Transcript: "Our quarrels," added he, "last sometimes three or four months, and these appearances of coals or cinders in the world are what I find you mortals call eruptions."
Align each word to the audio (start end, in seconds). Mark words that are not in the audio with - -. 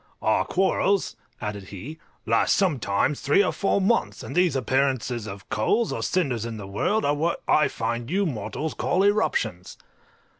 "Our 0.23 0.45
quarrels," 0.45 1.15
added 1.39 1.65
he, 1.65 1.99
"last 2.25 2.55
sometimes 2.57 3.21
three 3.21 3.43
or 3.43 3.53
four 3.53 3.79
months, 3.79 4.23
and 4.23 4.35
these 4.35 4.55
appearances 4.55 5.27
of 5.27 5.47
coals 5.49 5.93
or 5.93 6.01
cinders 6.01 6.43
in 6.43 6.57
the 6.57 6.65
world 6.65 7.05
are 7.05 7.13
what 7.13 7.43
I 7.47 7.67
find 7.67 8.09
you 8.09 8.25
mortals 8.25 8.73
call 8.73 9.03
eruptions." 9.03 9.77